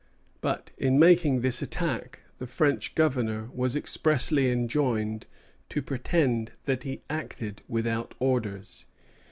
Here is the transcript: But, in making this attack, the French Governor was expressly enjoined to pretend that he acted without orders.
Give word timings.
But, 0.41 0.71
in 0.79 0.97
making 0.97 1.41
this 1.41 1.61
attack, 1.61 2.21
the 2.39 2.47
French 2.47 2.95
Governor 2.95 3.51
was 3.53 3.75
expressly 3.75 4.49
enjoined 4.51 5.27
to 5.69 5.83
pretend 5.83 6.53
that 6.65 6.81
he 6.81 7.03
acted 7.07 7.61
without 7.67 8.15
orders. 8.17 8.87